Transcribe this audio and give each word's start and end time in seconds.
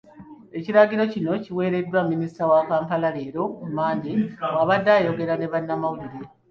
Ekiragiro 0.57 1.03
kino 1.13 1.31
kiweereddwa 1.43 1.99
Minisita 2.11 2.43
wa 2.51 2.61
Kampala, 2.69 3.07
leero 3.15 3.43
ku 3.55 3.61
Mmande, 3.69 4.11
bw'abadde 4.51 4.91
ayogerako 4.99 5.37
ne 5.39 5.47
bannamawulire. 5.53 6.19